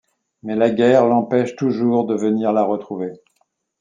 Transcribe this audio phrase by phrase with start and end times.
[0.41, 3.21] Mais la guerre l’empêche toujours de venir la retrouver.